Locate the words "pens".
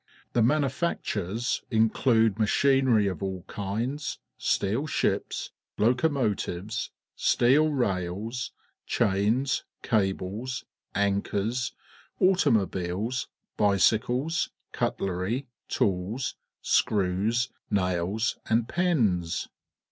18.67-19.49